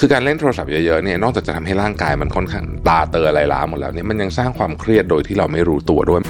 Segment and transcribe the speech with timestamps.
[0.00, 6.20] คือการเล่นโทรศัพท์เยอะๆเนี่ยนอกจากจะทำให้ร่างกายมันค่อนข้างตาเตออะไรล้าหมดแล้วเนี่ยมันยังสร้างความเครียดโดยที่เราไม่รู้ตัวด้วย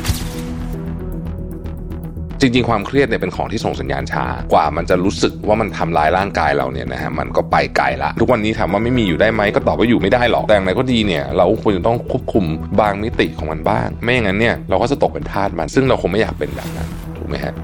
[2.41, 12.45] จริงๆ ความเครียดเนี่ยเป็นของที่ส่งสัญญาณช้ากว่ามันจะรู้สึกว่ามันทำร้ายร่างกายเราเนี่ยนะฮะมันก็ไปไกลละทุกวันนี้ถามว่าไม่มีอยู่ได้ไหมก็ตอบว่าอยู่ไม่ได้หรอกแต่อย่างไรก็ดีเนี่ยเราควรจะต้องควบคุม
[12.81, 17.55] บางมิติของมันบ้าง ไม่อย่างนั้นเนี่ยเราก็จะตกเป็นทาสมันซึ่งเราคงไม่อยากเป็นแบบนั้นถูกไหมฮะ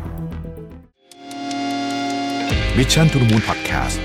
[2.76, 3.98] Mission to the Moon Podcast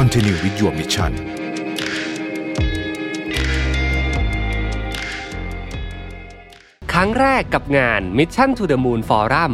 [0.00, 1.12] Continue with your mission
[6.92, 9.52] ครั้งแรกกับงาน Mission to the Moon Forum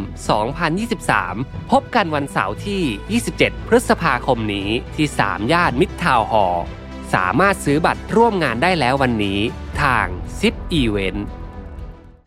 [0.84, 6.46] 2023 พบกันวันเสาร์ที่ 27 พฤษภาคมนี้ที่ สามย่านมิตรทาวน์ฮอลล์
[7.14, 9.40] สามารถซื้อบัตรร่วมงานได้แล้ววันนี้
[9.82, 10.06] ทาง
[10.38, 11.20] Zipevent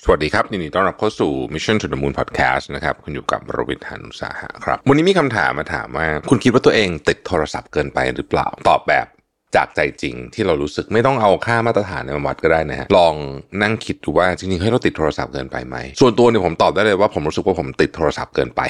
[0.06, 9.08] สวัสดีครับยินดีต้อนรับเข้าสู่ Mission to the Moon Podcast นะครับคุณอยู่กับรวิศ หาญอุตสาหะครับ วันนี้มีคำถามมาถามว่า คุณคิดว่าตัวเองติดโทรศัพท์เกินไปหรือเปล่าตอบแบบ
[9.56, 13.16] จากใจจริงที่เรารู้สึกไม่ต้องเอาค่ามาตรฐานในมาวัดก็ได้นะฮะลอง
[13.62, 18.62] นั่งคิดดูว่าจริงๆเฮ้ยเราติดโทรศัพท์เกินไปไหมส่วนตัวเนี่ยผมตอบได้เลยว่าผมรู้สึกว่าผมติดโทรศัพท์เกินไป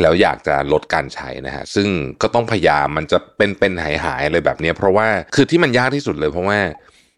[0.00, 1.88] แล้วอยากจะลดการใช้นะฮะซึ่ง
[2.22, 6.58] ก็ต้องพยายามมันจะเป็นเป็นหายหายๆอะไรแบบนี้เพราะว่าคือที่มันยากที่สุดเลยเพราะว่า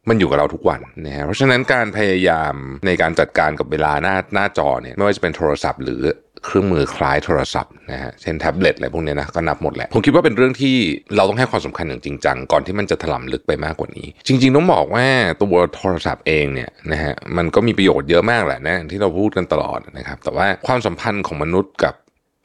[0.09, 2.55] มันอยู่กับเราทุกวันนะฮะเพราะฉะนั้นการพยายาม
[2.87, 6.03] ในการจัดการกับเวลาหน้าหน้าจอเนี่ยไม่ว่าจะเป็นโทรศัพท์หรือ
[6.45, 10.77] เครื่องมือคล้ายโทรศัพท์นะฮะเช่นแท็บเล็ตอะไรพวกนี้นะก็นับหมดแหละผมคิดว่าเป็นเรื่องที่
[11.17, 15.07] เราต้องให้ความสำคัญอย่างจริงจังก่อนที่มันจะถล่มลึกไปมากกว่านี้ จริง ๆ ต้องบอกว่า
[15.41, 21.95] ตัวโทรศัพท์เองเนี่ยนะฮะมันก็มีประโยชน์เยอะมากแหละนะที่เราพูดกันตลอดนะครับแต่ว่าความสัมพันธ์ของมนุษย์กับ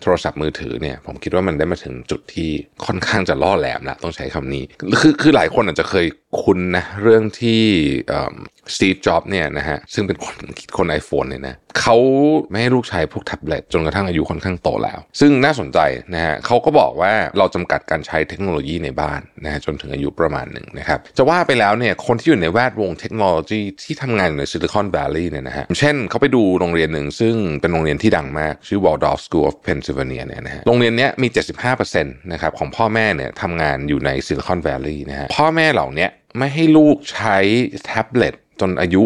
[0.02, 2.50] โทรศัพท์มือถือเนี่ยผมคิดว่ามันได้มาถึงจุดที่
[2.86, 4.64] ค่อนข้างจะล่อแหลมละต้องใช้คำนี้
[5.02, 6.06] คือคือหลายคนอาจจะเคย
[6.42, 7.62] คุ้นนะเรื่องที่
[8.76, 11.98] สตีฟจ็อบเนี่ยนะฮะซึ่งเป็นคนคิดคน iPhone เนี่ยนะเขา
[12.50, 15.80] ไม่ให้ลูกใช้พวกแท็บเล็ตจนกระทั่งอายุค่อนข้างโตแล้ว ซึ่งน่าสนใจ
[16.14, 31.28] นะฮะเขาก็บอกว่าเราจำกัดการใช้เทคโนโลยีในบ้านนะฮะจนถึงอายุประมาณหนึ่งนะครับจะว่าไปแล้วเนี่ยคนที่อยู่ในแวดวงเทคโนโลยีที่ทำงานอยู่ในซิลิคอนแวลลีย์เนี่ยนะฮะเช่นเขาไปดูโรงเรียนหนึ่งซึ่งเป็นโรงเรียนที่ดังมาก ชื่อ Waldorf School of the Peninsula เนี่ยนะฮะโรงเรียนเนี้ยมี
[31.60, 36.08] 75%นะครับของพ่อแม่เนี่ยทำงานอยู่ในซิลิคอนแวลลีย์นะฮะพ่อแม่เหล่านี้
[36.38, 37.38] ไม่ให้ลูกใช้
[37.86, 39.04] แท็บเล็ตจนอายุ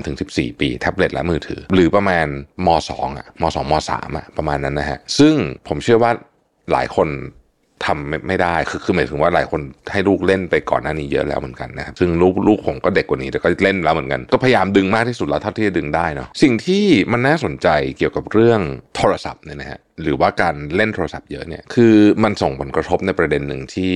[0.00, 2.26] 13-14 ปี แท็บเล็ตและมือถือ หรือประมาณ
[2.66, 5.34] ม 2อะม 2 ม 3อะประมาณนั้นนะฮะซึ่ง
[5.68, 6.12] ผมเชื่อว่า
[6.72, 7.08] หลายคน
[7.86, 9.60] ทำไม่ไม่ได้คือคือหมายถึงว่าหลายคน
[9.92, 17.68] ให้ลูกเล่นไปก่อนหน้านี้เยอะแล้วเหมือนกันนะครับซึ่งลูกลูกผมก็เด็กกว่านี้แต่ก็เล่นแล้วเหมือนกัน ก็พยายามดึงมากที่สุดแล้วเท่าที่จะดึงได้เนาะสิ่งที่มันน่าสนใจ
[17.98, 18.60] เกี่ยวกับเรื่อง
[18.96, 21.94] โทรศัพท์เนี่ยนะฮะหรือว่าการเล่นโทรศัพท์เยอะเนี่ยคือ
[22.24, 23.92] มันส่งผลกระทบในประเด็นหนึ่งที่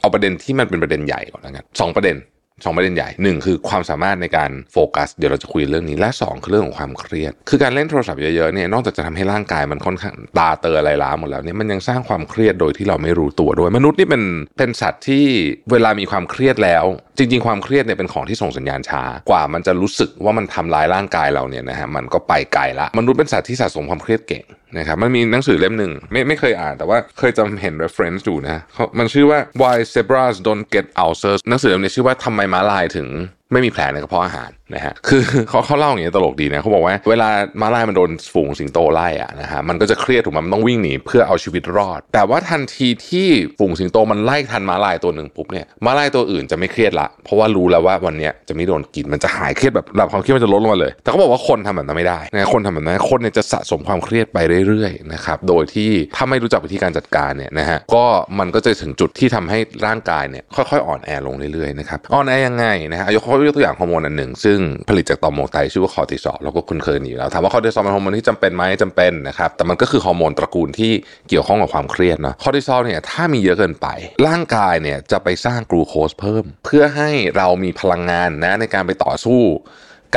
[0.00, 2.16] เอาประเด็นที่มันเป็นประเด็นใหญ่ก่อนแล้วกันสองประเด็น
[2.64, 14.22] สองประเด็นใหญ่หนึ่งคือความสามารถในการโฟกัส เดี๋ยวเราจะคุยเรื่องนี้และสองคือเรื่องของความเครียด คือการเล่นโทรศัพท์เยอะๆเนี่ยนอกจากจะทำให้ร่างกายมันค่อนข้างตาเตออะไรล้าหมดแล้วเนี่ยมันยังสร้างความเครียดโดยที่เราไม่รู้ตัวด้วยมนุษย์นี่เป็น
[14.58, 15.24] เป็นสัตว์ที่
[15.72, 16.84] เวลามีความเครียดแล้ว
[17.18, 24.44] จริง ๆ ความเครียดเนี่ยเป็นของที่ส่งสัญญาณช้ากว่ามันจะรู้สึกว่ามันทำร้ายร่างกายเราเนี่ยนะฮะมันก็ไปไกลละมนุษย์เป็นสัตว์ที่สะสมความเครียดเก่ง
[24.76, 33.06] นะครับมันมีหนังสือเล่มหนึ่งไม่ไม่เคยอ่านแต่ว่าเคยจำเห็น reference อยู่นะเขามันชื่อว่า why zebras don't get ulcers หนังสือเล่มนี้ชื่อว่าทำไมม้าลายถึง
[33.52, 37.28] ไม่มีแผลในกระเพาะอาหาร นะฮะคือเขาเขาเล่าอย่างนี้ตลกดีนะเขาบอกว่าเวลา
[37.60, 58.04] มาลายมันโดนฝูงสิงโตไล่อะนะฮะมันก็จะเครียดถูกไหมมันต้องวิ่งหนีเพื่อเอาชีวิตรอด แต่ว่าทันทีที่ฝูงสิงโตมันไล่ทันม้าลายตัวหนึ่งปุ๊บเนี่ยม้าลายตัวอื่นจะไม่เครียดละ เพราะว่ารู้แล้วว่าวันเนี้ยจะไม่โดนกินมันจะหายเครียดแบบระดับความเครียดมันจะลดลงมาเลย แต่เขาบอกว่าคนทำแบบนั้นไม่ได้นะคนทำแบบนั้นคนเนี่ยจะสะสมความเครียดไปเรื่อยๆนะครับโดยที่ถ้าไม่รู้จักวิธีการจัดการเนี่ยนะฮะก็
[58.38, 63.22] มันก็จะถึงจุดที่ทำให้ร่างกายเนี่ยค่อยๆอ่อนแอลงเรื่อยๆนะครับอ่อนแอยังไงนะฮะยก
[63.56, 64.57] ตัวอย่างฮอร์โมนอันหนึ่งซึ่ง
[64.88, 70.92] ผลิตจากต่อมหมวกไตชื่อว่าคอร์ติซอลเราก็คุ้นเคยอยู่แล้วถามว่าคอร์ติซอลเป็นฮอร์โมนที่จำเป็นไหมจำเป็นนะครับแต่มันก็คือฮอร์โมนตระกูลที่
[71.28, 73.86] เกี่ยวข้องกับความเครียดเนาะคอร์ติซอลเนี่ยถ้ามีเยอะเกินไป
[74.28, 79.40] ร่างกายเนี่ยจะไปสร้างกลูโคสเพิ่ม เพื่อให้เรามีพลังงานนะในการไปต่อสู้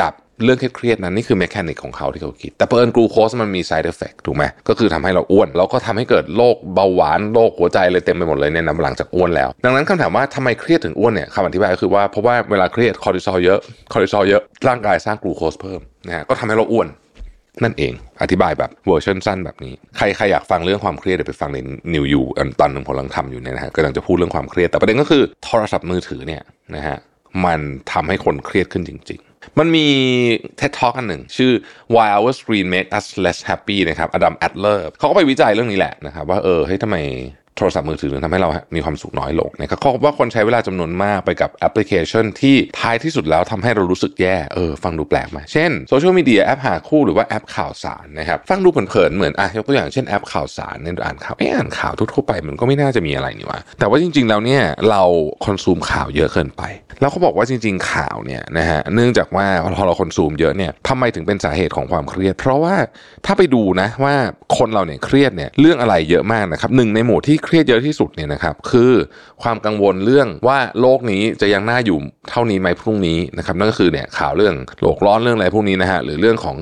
[0.00, 0.12] กับ
[0.44, 13.58] เรื่องเครียดๆนั้นนี่คือ mechanic ของเขาที่เขาคิด แต่เผอิญกลูโคสมันมี side effect ถูกไหมก็คือทำให้เราอ้วนแล้วก็ทำให้เกิดโรคเบาหวานโรคหัวใจเลยเต็มไปหมดเลยเนี่ยนะหลังจากอ้วนแล้ว ดังนั้นคำถามว่าทำไมเครียดถึงอ้วนเนี่ยคำอธิบายก็คือว่าเพราะว่าเวลาเครียดคอร์ติซอลเยอะ
[13.92, 16.88] คอร์ติซอลเยอะร่างกายสร้างกลูโคสเพิ่มนะฮะก็ทำให้เราอ้วน
[17.62, 17.92] นั่นเอง
[18.22, 21.58] อธิบายแบบเวอร์ชันสั้นแบบนี้ใครใครอยากฟังเรื่องความเครียดเดี๋ยวไปฟังใน
[21.94, 22.22] New You
[22.60, 26.42] ตอนหนึ่งผมกำลังทำอยู่เนี่ยนะฮะกำลังจะพูดเรื่องความเครียดแต่ประเด็นก็คือโทรศัพท์มือถือเนี่ย
[26.76, 26.98] นะฮะ
[27.44, 27.60] มัน
[27.92, 29.20] ทำให้คนเครียดขึ้นจริง
[29.58, 29.86] มันมี
[30.60, 31.52] TED Talk อันหนึ่ง ชื่อ
[31.94, 36.96] Why Our Screen Make Us Less Happy นะครับ Adam Alter เขาก็ไปวิจัยเรื่องนี้แหละนะครับ ว่าเออเฮ้ยทำไม
[37.56, 55.02] โทรศัพท์มือถือทำให้เรามีความสุขน้อยลงนะครับเขาบอกว่าคนใช้เวลาจำนวนมากไปกับแอปพลิเคชัน ที่ท้ายที่สุดแล้วทำให้เรารู้สึกแย่เออฟังดูแปลกไหมเช่นโซเชียลมีเดียแอปหาคู่หรือว่าแอปข่าวสารนะครับฟังดูเผินๆเหมือนอะยกตัวอย่างเช่นแอปข่าวสารเนี่ยอ่านข่าวเอออ่านข่าวทั่วๆไปมันก็ไม่น่าจะมีอะไรนี่วะแต่ว่าจริงๆแล้วเนี่ยเรา
[55.46, 56.62] คอนซูมข่าวเยอะเกินไป
[57.00, 59.46] แล้วเขาบอกว่าจริง ๆ ข่าวเนี่ยนะฮะเนื่องจากว่า
[59.76, 62.74] พอเราคอนซูมเยอะเนี่ยทำไมถึงเป็นสาเหตุของความเครียด เพราะว่า
[63.26, 64.14] ถ้าไปดูนะว่า
[64.56, 68.92] คนเราเนี่ยเครียดเนี่ยเรื่องอะไรเยอะมากนะครับหนึ่งในหมู่ที่เครียดเยอะที่สุดเนี่ยนะครับคือ
[69.42, 71.98] ความกังวลเรื่องว่าโลกนี้จะยังน่าอยู่
[72.30, 76.58] เท่านี้ไหมพรุ่งนี้นะครับนั่นก็คือเนี่ยข่าวเรื่องโลกร้อนเรื่องอะไรพวกนี้นะฮะหรือเรื่องของ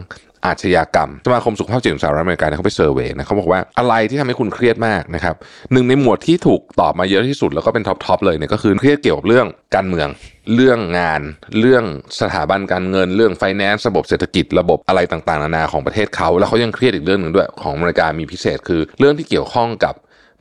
[0.46, 5.34] อาชญากรรมสมาคมสุขภาพจิตของสหรัฐอเมริกาเขาไปเซอร์เวยนะเขาบอกว่าอะไรที่ทำให้คุณเครียดมากนะครับ
[5.72, 10.08] หนึ่งในหมวดที่ถูกตอบมาเยอะที่สุดแล้วก็เป็น top top เลยเนี่ยก็คือเครียดเกี่ยวกับเรื่องการเมือง
[10.54, 11.20] เรื่องงาน
[11.60, 11.84] เรื่อง
[12.20, 19.94] สถาบันการเงิน เรื่องไฟแนนซ์ระบบเศรษฐกิจระบบอะไรต่างๆ นานาของประเทศเขา แล้วเขายังเครียดอีกเรื่องหนึ่งด้วยของอเมริกามีพิเศษคือ เรื่องที่เกี่ยวข้องกับ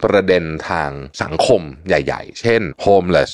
[0.03, 0.89] ประเด็นทาง
[1.23, 3.31] สังคมใหญ่ ๆ เช่น homeless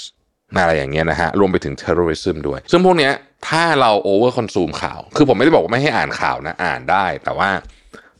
[0.59, 3.13] อะไรอย่างเงี้ยนะฮะ รวมไปถึง terrorism ด้วย ซึ่งพวกเนี้ย
[3.49, 7.49] ถ้าเรา over consume ข่าว คือผมไม่ได้บอกว่าไม่ให้อ่านข่าวนะ อ่านได้ แต่ว่า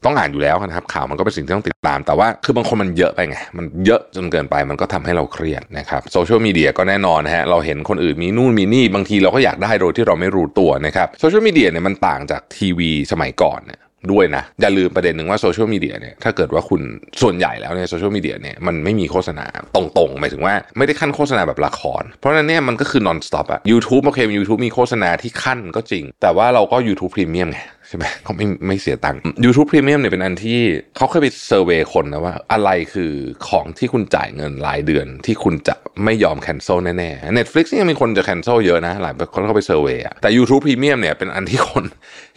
[0.06, 16.82] ต้องอ่านอยู่แล้วนะครับข่าวมันก็เป็นสิ่งที่ต้องติดตาม แต่ว่าคือบางคนมันเยอะไปไง มันเยอะจนเกินไปมันก็ทำให้เราเครียดนะครับโซเชียลมีเดียก็แน่นอนนะฮะเราเห็นคนอื่นมีนู่นมีนี่ บางทีเราก็อยากได้โดยที่เราไม่รู้ตัวนะครับโซเชียลมีเดียเนี่ยมันต่างจากทีวีสมัยก่อนเนี่ย ด้วยนะ อย่าลืมประเด็นหนึ่งว่าโซเชียลมีเดียเนี่ยถ้าเกิดว่าคุณ
[17.22, 30.60] ส่วนใหญ่แล้วเนี่ยโซเชียลมีเดียเนี่ยมันไม่มีโฆษณาตรงๆหมายถึงว่าไม่ได้ขั้นโฆษณาแบบละคร เพราะนั้นเนี่ยมันก็คือ non stop อะยูทูบโอเคยูทูบมีโฆษณาที่ขั้นก็จริง แต่ว่าเราก็ YouTube Premium ไง ใช่ไหมเขาไม่ไม่เสียตังค์ YouTube Premium เนี่ยเป็นอันที่
[30.98, 33.12] เขาเคยไป survey คนนะว่า อะไรคือ
[33.48, 41.84] ของที่คุณจ่ายเงินรายเดือนที่คุณจะไม่ยอม cancel แน่ๆ Netflix นี่ยังมีคนจะ cancel เยอะนะ หลายคนเขาไป survey อะแต่ YouTube Premium เนี่ยเป็นอันที่คน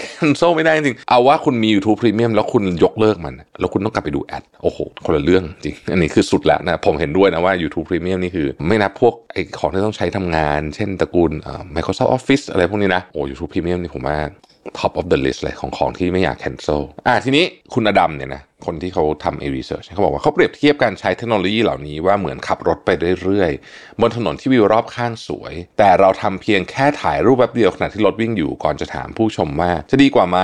[0.01, 11.33] cancel ไม่ได้จริง เอาว่าคุณมี YouTube Premium แล้วคุณยกเลิกมัน แล้วคุณต้องกลับไปดู ad โอ้โหคนละเรื่องจริง อันนี้คือสุดแล้วนะผมเห็นด้วยนะว่า YouTube Premium นี่คือ ไม่นับพวกไอ้ของที่ต้องใช้ทำงาน เช่นตระกูล
[11.75, 14.19] Microsoft Office อะไรพวกนี้นะโอ้ YouTube Premium นี่ผมว่า
[14.81, 17.45] top of the list เลยของของที่ไม่อยาก cancel อ่าทีนี้
[17.75, 22.91] คุณอดัมเนี่ยนะคนที่เขาทำ a research เขาบอกว่าเขาเปรียบเทียบการใช้เทคโนโลยีเหล่านี้ว่าเหมือนขับรถไป
[23.23, 30.39] เรื่อยๆ บนถนนที่วิวรอบข้างสวย แต่เราทำเพียงแค่ถ่ายรูปแป๊บเดียวขณะที่รถวิ่งอยู่ก่อนจะถามผู้ชมว่า จะดีกว่าไหม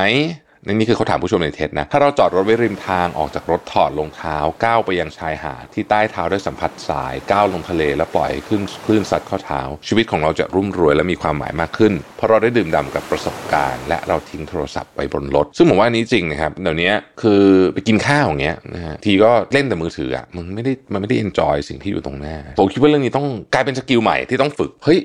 [0.72, 17.42] นี่คือเขาถามผู้ชมในเท็นะ ถ้าเราจอดรถไว้ริมทางออกจากรถถอดรองเท้าก้าวไปยังชายหาดที่ใต้เท้าได้สัมผัสทรายก้าวลงทะเล แล้วปล่อยให้ขึ้นคลื่นซัดข้อเท้า ชีวิตของเราจะรุ่มรวยและมีความหมายมากขึ้น เพราะเราได้ดื่มด่ำกับประสบการณ์ และเราทิ้งโทรศัพท์ไว้บนรถ ซึ่งผมว่านี้จริงนะครับเดี๋ยวนี้คือ
[17.74, 25.00] ไปกินข้าวอย่างเงี้ยนะฮะทีก็เล่นแต่มือถืออะมันไม่ได้มันไม่ได้ enjoy สิ่งที่อยู่ตรงหน้าผมคิดว่าเรื่องนี้ต้องกลายเป็น skill ใหม่ที่ต้องฝึกเฮ้ย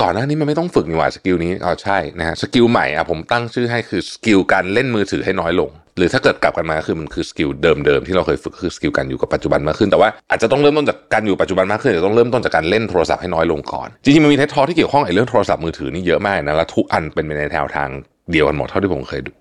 [0.00, 17.88] ก่อนหน้านี้มันไม่ต้องฝึกนี่หว่า skill นี้อ๋อใช่นะฮะ skill ใหม่อะผมตั้งชื่อให้คือ skill การเล่นมือถือให้น้อยลง หรือถ้าเกิดกลับกันมาคือมันคือ skill เดิมๆที่เราเคยฝึกคือ skill การอยู่กับปัจจุบันมากขึ้นแต่ว่าอาจจะต้องเริ่มต้นจากการอยู่ปัจจุบันมากขึ้นแต่ต้องเริ่มต้นจากการเล่นโทรศัพท์ให้น้อยลงก่อนจริงๆมันมีเทคทอที่เกี่ยวข้องไอ้เรื่องโทรศัพท์มือถือนี่เยอะมากนะแล้วทุกอันเป็นไปในแนวทาง
[18.30, 19.34] เดียวกันหมดเท่าที่ผมเคยดู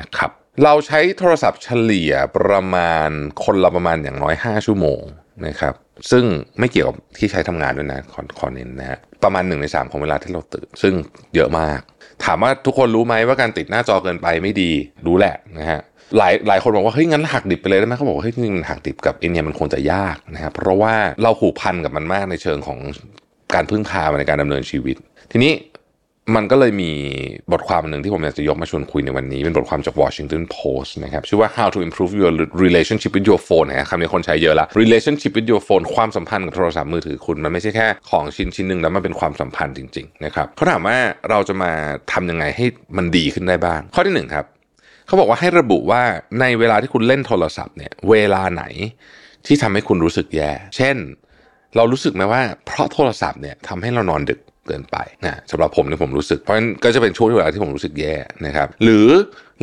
[0.00, 0.30] นะครับ
[0.64, 3.10] เราใช้โทรศัพท์เฉลี่ยประมาณ
[3.44, 5.00] คนละประมาณอย่างน้อย 5 ชั่วโมง
[5.46, 5.74] นะครับ
[6.10, 6.24] ซึ่ง
[6.58, 10.94] ไม่เกี่ยวกับที่ใช้ทำงานด้วยนะขอขอเน้นนะฮะประมาณหนึ่งในสามของเวลาที่เราตื่น ซึ่ง
[11.34, 11.80] เยอะมาก
[12.24, 14.70] ถามว่าทุกคนรู้ไหมว่าการติดหน้าจอเกินไปไม่ดี
[15.06, 15.80] รู้แหละนะฮะ
[16.18, 22.78] หลายหลายคนบอกว่าเฮ้ยงั้นหักดิบไปเลยได้ไหมเขาบอกว่าเฮ้ยจริงๆมันหักดิบกับไอเนี่ยมันคงจะยากนะครับเพราะว่าเราผูกพันกับมันมากในเชิงของ
[23.54, 24.96] การพึ่งพามันในการดำเนินชีวิต
[25.32, 25.52] ทีนี้
[26.36, 26.90] มันก็เลยมี
[27.52, 32.32] บทความหนึ่งที่ผมอยากจะยกมาชวนคุยในวันนี้ เป็นบทความจาก Washington Post นะครับ ชื่อว่า How to Improve Your
[32.64, 40.96] Relationship with Your Phone นะคำนี้คนใช้เยอะละ Relationship with Your Phone ความสัมพันธ์กับโทรศัพท์มือถือคุณ มันไม่ใช่แค่ของชิ้นชิ้นหนึ่งแล้วมันเป็นความสัมพันธ์จริง ๆ นะครับเขาถามว่า
[41.30, 41.72] เราจะมา
[42.12, 42.66] ทำยังไงให้
[42.96, 44.46] มันดีขึ้นได้บ้าง ข้อที่หนึ่งครับ
[45.06, 46.02] เขาบอกว่าให้ระบุว่า
[46.40, 48.64] ในเวลาที่คุณเล่นโทรศัพท์เนี่ยเวลาไหน
[49.46, 50.96] ที่ทำให้คุณรู้สึกแย่ เช่น
[51.76, 58.14] เรารู้สึกไหมว่าเพราะโทรศัพท์เนี่ยทำให้เรานอนดึก เกินไปนะสำหรับผมเนี่ยผมรู้สึก เพราะฉะนั้นก็จะเป็นช่วงเวลาที่ผมรู้สึกแย่
[58.46, 59.08] นะครับหรือ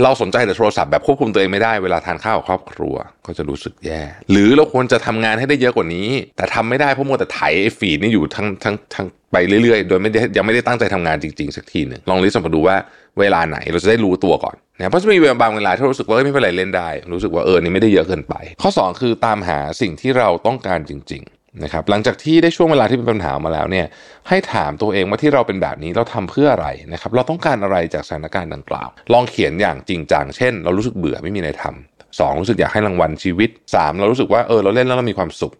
[0.03, 2.95] เราสนใจแต่โทรศัพท์แบบควบคุมตัวเองไม่ได้เวลาทานข้าวกับครอบครัว
[3.25, 12.75] ก็จะรู้สึกแย่ หรือเราควรจะทำงานให้ได้เยอะกว่านี้ แต่ทำไม่ได้เพราะมัวแต่ไถไอ้ฟีดนี่อยู่ทั้งทั้งทั้งไปเรื่อยๆ โดยไม่ได้ยังไม่ได้ตั้งใจทำงานจริงๆ สักทีหนึ่งลองลิสต์มาดูว่า
[13.19, 23.85] เวลาไหนเราจะได้รู้ตัวก่อนนะเพราะจะมีบางเวลาที่รู้สึกว่าไม่เป็นไรเล่นได้ รู้สึกว่าเออนี่ไม่ได้เยอะเกินไป ข้อ 2 คือตามหาสิ่งที่เราต้องการจริง ๆ นะครับหลังจากที่ได้ช่วงเวลาที่เป็นปัญหามาแล้วเนี่ย
[24.29, 35.53] ให้ถามตัวเองว่าที่เราเป็นแบบนี้เราทำเพื่ออะไรนะครับเราต้องการอะไรจากสถานการณ์ดังกล่าว ลองเขียนอย่างจริงจังเช่น เรารู้สึกเบื่อไม่มีอะไรทำสองรู้สึกอยากให้รางวัลชีวิต 3 เรารู้สึกว่าเออเราเล่นแล้วเรามีความสุข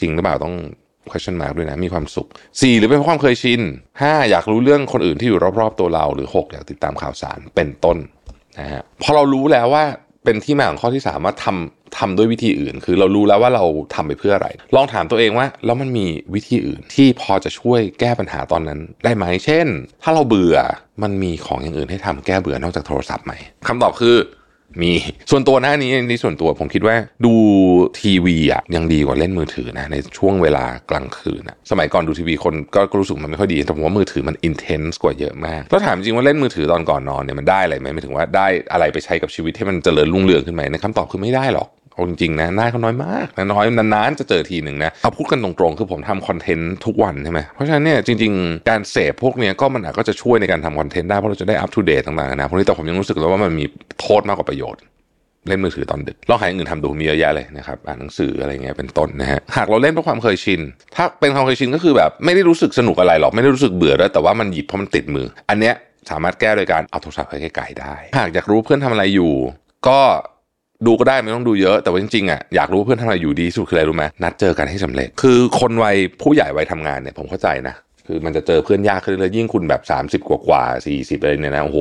[0.00, 0.54] จริงหรือเปล่าต้อง
[1.10, 3.60] question mark ด้วยนะมีความสุข 4 หรือเป็นเพราะความเคยชิน
[3.96, 7.98] 5 อยากรู้เรื่องคนอื่นที่อยู่รอบๆตัวเราหรือ 6 อยากติดตามข่าวสารเป็นต้น
[8.58, 9.84] นะฮะพอเรารู้แล้วว่า
[10.24, 19.66] เป็นที่มาของข้อที่3ว่าทำ ทำด้วยวิธีอื่น คือเรารู้แล้วว่าเราทำไปเพื่ออะไร ลองถามตัวเองว่าแล้วมันมีวิธีอื่นที่พอจะช่วยแก้ปัญหาตอนนั้นได้ไหม เช่น
[20.02, 20.56] ถ้าเราเบื่อ
[21.02, 23.32] มันมีของอย่างอื่นให้ทำแก้เบื่อนอกจากโทรศัพท์ไหม
[23.68, 24.16] คำตอบคือ
[24.82, 24.92] มี
[25.30, 27.34] ส่วนตัวหน้านี้ในส่วนตัวผมคิดว่าดู
[28.00, 41.68] ทีวีอะยังดีกว่าเล่นมือถือนะในช่วงเวลากลางคืนอะสมัยก่อนดูทีวีคนก็ก็รู้สึกมันไม่ค่อยดีแต่ผมว่ามือถือมันอินเทนส์กว่าเยอะมากแล้วถามจริงว่าเล่นมือถือตอนก่อนนอนเนี่ยมันได้อะไรไหมไม่ถึงว่าได้อะไรไปใช้กับชีวิตให้มันเจริญรุ่งเรืองขึ้นไหมในคำตอบคือไม่ได้หรอก
[42.00, 53.64] เอาจริงๆนะหน้าเขาน้อยมากนะน้อยนานๆจะเจอทีหนึ่งนะเอาพูดกันตรงๆคือผมทำคอนเทนต์ทุกวันใช่ไหมเพราะฉะนั้นเนี่ยจริง ๆ การเสพพวกเนี้ยก็มันอาจก็จะช่วยในการทำคอนเทนต์ได้เพราะเราจะได้อัป o d เดตต่างๆนะพวกนี้แต่ผมยังรู้สึกแล้วว่ามันมี
[54.00, 54.82] โทษมากกว่าประโยชน์
[55.48, 60.60] เล่นมือถือตอนดึกลองหาอย่างอื่นทำดูมีเยอะแยะเลยนะครับอ่านหนังสืออะไรเงี้ยเป็นต้นนะฮะหากเราเล่นเพราะความเคยชิน
[60.96, 65.74] ถ้าเป็นความเคยชินก็คือแบบไม่ได้รู้สึกสนุกอะไรหรอกไม่ได้รู้สึกเบื่อด้วยแต่ว่ามันหยิบเพราะมันติดมือ อันเนี้ย
[66.10, 69.32] สามารถแก้โดยการเอาโทรศัพท์ไปไกลๆได้ หากอยากรู้เพื่อนทำอะไรอยู่
[69.88, 70.00] ก็
[70.86, 77.74] ดูก็ได้ไม่ต้องดูเยอะแต่ว่าจริงๆอะอยากรู้เพื่อนทำอะไรอยู่ดีสุดคืออะไรรู้ไหมนัดเจอกันให้สำเร็จ คือคนวัยผู้ใหญ่วัยทำงานเนี่ยผมเข้าใจนะ
[78.06, 79.82] คือมันจะเจอเพื่อนยากขึ้นเลยยิ่งคุณแบบ
[80.22, 80.62] 30 กว่ากว่า
[80.94, 81.78] 40อะไรเนี่ยนะโอ้โห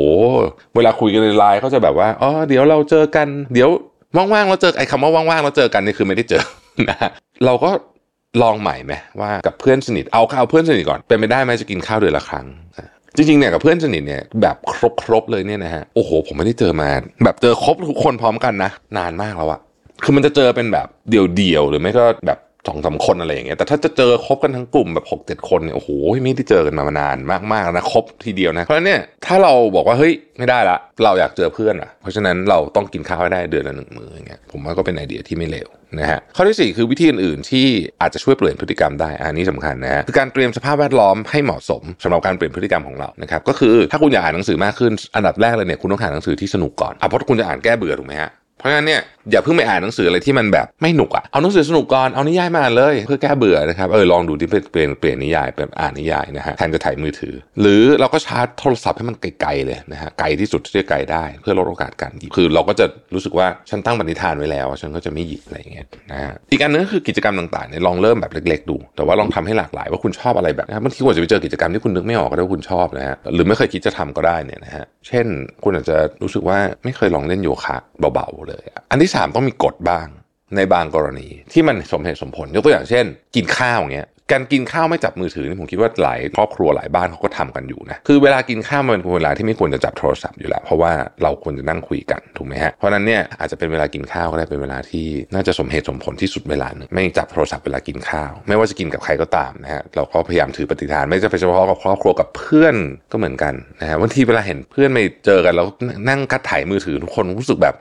[0.75, 3.69] เวลาคุยกันในไลน์เขาจะแบบว่าอ๋อเดี๋ยวเราเจอกันเดี๋ยว
[4.17, 6.43] ว่างๆเราเจอไอ้คำว่าว่างๆเราเจอกันนี่คือไม่ได้เจอ
[6.89, 7.11] นะฮะ
[7.45, 7.69] เราก็
[8.41, 12.45] ลองใหม่ไหมว่ากับเพื่อนสนิทเอาเอาเพื่อนสนิทก่อนเป็นไปได้ไหมจะกินข้าวเดือนละครั้ง
[13.15, 14.55] จริงๆเนี่ยกับเพื่อนสนิทเนี่ยแบบ
[15.01, 16.89] ครบๆเลยเนี่ยนะฮะโอ้โห ผมไม่ได้เจอมา
[17.23, 19.59] แบบเจอครบทุกคนพร้อมกันนะ นานมากแล้วอะ
[20.03, 25.89] คือมันจะเจอเป็นแบบเดี่ยวๆหรือไม่ก็แบบ สองสามคนอะไรอย่างเงี้ยแต่ถ้าจะเจอครบกันทั้งกลุ่มแบบหกเจ็ดคนเนี่ยโอ้โห
[26.23, 27.17] ไม่ได้เจอกันมานาน
[27.53, 37.67] มากๆนะครบทีเดียวนะเพราะฉะนั้นเนี่ยถ้าเราบอกว่าเฮ้ยไม่ได้ละ เราอยากเจอเพื่อนอะเพราะฉะนั้นเราต้องกินข้าวให้ได้เดือนละหนึ่งมื้ออย่างเงี้ยผมว่าก็เป็นไอเดียที่ไม่เลวนะฮะข้อที่สี่คือวิธีอื่นๆที่
[38.01, 49.01] อาจจะช่วยเปลี่ยนพฤติกรรมได้อันนี้สำคัญนะฮะคือการเตรียมสภาพแวดล้อมให้เหมาะสมสำหรับการเปลี่ยนพฤติกรรมของเรานะครับก็คือถ้าคุณอยากอ่านหนังสือมากขึ้นอันดับแรกเลยเนี่ยคุณต้องหาหนังสือที่สนุกก่อนอะเพราะคุณจะอ่านแก้เบื่อถูกไหมฮะ เพราะฉะนั้นเนี่ย
[49.31, 75.25] อย่าเพิ่งไปอ่านหนังสืออะไรที่มันแบบไม่หนุกอะ่ะเอาหนังสือสนุกก่อนเอานิยายมาอ่านเลย เพื่อแก้เบื่อนะครับเออลองดูที่เปลี่ยนเปลี่ยนนิยายเป็นอ่านนิยายนะฮะแทนจะถ่ายมือถือ หรือเราก็ชาร์จโทรศัพท์ให้มันไกลๆเลยนะฮะไกลที่สุดที่จะไกลได้ เพื่อลดโอกาสการหยิบคือเราก็จะรู้สึกว่าฉันตั้งปณิธานไว้แล้ว ฉันก็จะไม่หยิบอะไรอย่างเงี้ยนะฮะอีกอันนึงก็คือกิจกรรมต่างๆเนี่ยลองเริ่มแบบเล็ก ๆ ดู แต่ว่าลองทำให้หลากหลายว่าคุณชอบอะไรแบบนะบางทีคุณจะไปเจอกิจกรรมที่คุณนึกไม่ออกก็ได้ว่าคุณชอบนะฮะหรือไม่เคยคิดจะทำก็ได้เนี่ยนะฮะเช่น
[75.63, 77.77] คุณอาจจะรู้สึกว่าไม่เคยลองเล่นโยคะ
[78.13, 80.07] เบาๆเลย อันที่สามต้องมีกฎบ้าง
[80.55, 90.91] ในบางกรณีที่มันสมเหตุสมผล ยกตัวอย่างเช่น กินข้าวอย่างเงี้ยการกินข้าวไม่จับมือถือนี่ผมคิดว่าหลายครอบครัวหลายบ้านเขาก็ทำกันอยู่นะคือเวลากินข้าวมันเป็นเวลาที่ไม่ควรจะจับโทรศัพท์อยู่แล้ว เพราะว่า
[91.23, 102.75] เราควรจะนั่งคุยกันถูกไหมฮะเพราะนั้นเนี่ยอาจจะเป็นเวลากินข้าวก็ได้เป็นเวลาที่น่าจะสมเหตุสมผลที่สุดเวลาหนึ่งไม่จับโทรศัพท์เวลากินข้าว ไม่ว่าจะกินกับใครก็ตามนะฮะเราก็พยายามถือปฏิฐาน ไม่จะเป็นเฉพาะกับครอบครัวกับเพื่อน
[103.11, 105.67] ก็เหมือนกันนะฮะบางทีเวลาเห็นเพื่อนไม่เจอกันแล้ว
[106.09, 107.75] นั่งกัดถ่ายมือถือทุกคนรู้สึกแบบ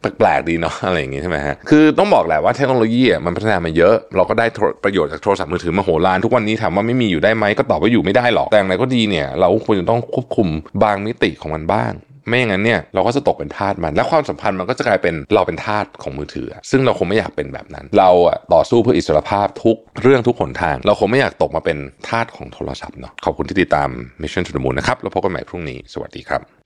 [0.00, 4.46] แปลกๆดีเนาะอะไรอย่างงี้ใช่ไหมฮะ คือต้องบอกแหละว่าเทคโนโลยีอะมันพัฒนามาเยอะ เราก็ได้
[4.84, 10.48] ประโยชน์จากโทรศัพท์มือถือมาโหฬารทุกวันนี้ถามว่าไม่มีอยู่ได้ไหมก็ตอบว่าอยู่ไม่ได้หรอก แต่อย่างไรก็ดีเนี่ย เราควรจะต้องควบคุม
[10.82, 11.92] บางมิติของมันบ้าง
[12.28, 23.88] ไม่อย่างนั้นเนี่ยเราก็จะตกเป็นทาสมัน และความสัมพันธ์มันก็จะกลายเป็นเราเป็นทาสของมือถือ ซึ่งเราคงไม่อยากเป็นแบบนั้น เราอะต่อสู้เพื่ออิสรภาพทุกเรื่องทุกหนทาง เราคงไม่อยากตกมาเป็นทาสของโทรศัพท์เนาะขอบคุณที่ติดตาม
[24.22, 26.65] Mission to the Moon นะครับแล้วพบกันใหม่พรุ่งนี้สวัสดีครับ